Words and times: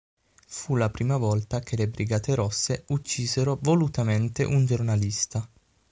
Fu 0.47 0.73
la 0.77 0.89
prima 0.89 1.17
volta 1.17 1.59
che 1.59 1.75
le 1.75 1.87
Brigate 1.87 2.33
Rosse 2.33 2.85
uccisero 2.87 3.59
volutamente 3.61 4.43
un 4.43 4.65
giornalista. 4.65 5.47